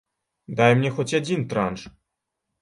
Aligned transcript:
Дай 0.59 0.71
мне 0.79 0.89
хоць 0.95 1.17
адзін 1.19 1.45
транш. 1.53 1.81